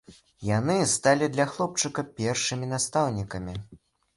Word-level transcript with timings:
Яны 0.47 0.77
і 0.85 0.87
сталі 0.93 1.27
для 1.35 1.45
хлопчыка 1.51 2.07
першымі 2.21 2.71
настаўнікамі. 2.73 3.55